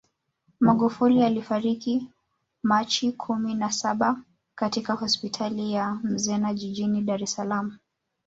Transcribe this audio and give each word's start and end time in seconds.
Magufuli 0.59 1.23
alifariki 1.23 2.07
Machi 2.63 3.11
kumi 3.11 3.53
na 3.55 3.71
saba 3.71 4.21
katika 4.55 4.93
hospitali 4.93 5.73
ya 5.73 5.93
Mzena 6.03 6.53
jijini 6.53 7.01
Dar 7.01 7.23
es 7.23 7.33
Salaam 7.35 7.77